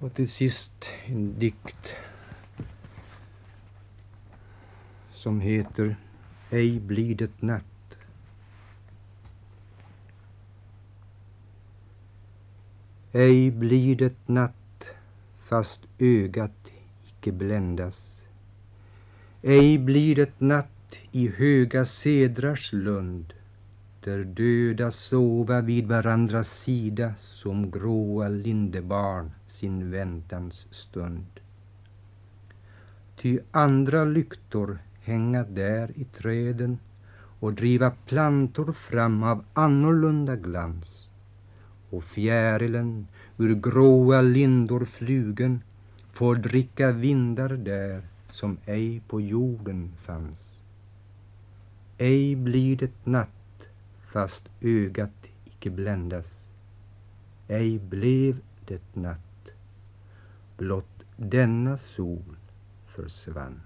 [0.00, 1.94] Och till sist en dikt
[5.12, 5.96] som heter
[6.50, 7.64] Ej blir det natt.
[13.12, 14.84] Ej blir det natt
[15.38, 16.70] fast ögat
[17.06, 18.22] icke bländas.
[19.42, 23.34] Ej blir det natt i höga sedrars lund
[24.04, 31.26] där döda sova vid varandras sida som gråa lindebarn sin väntans stund.
[33.16, 36.78] Ty andra lyktor hänga där i träden
[37.40, 41.08] och driva plantor fram av annorlunda glans
[41.90, 43.06] och fjärilen
[43.38, 45.60] ur gråa lindor flugen
[46.12, 50.38] får dricka vindar där som ej på jorden fanns.
[51.98, 53.37] Ej blir det natt
[54.18, 56.52] fast ögat icke bländas.
[57.48, 59.50] Ej blev det natt,
[60.56, 62.36] blott denna sol
[62.86, 63.60] försvann.